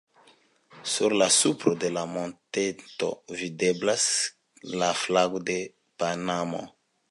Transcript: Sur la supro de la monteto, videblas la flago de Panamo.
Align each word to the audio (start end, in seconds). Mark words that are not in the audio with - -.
Sur 0.93 1.13
la 1.21 1.27
supro 1.35 1.73
de 1.83 1.91
la 1.97 2.05
monteto, 2.13 3.11
videblas 3.43 4.07
la 4.81 4.91
flago 5.05 5.45
de 5.51 5.61
Panamo. 6.05 6.67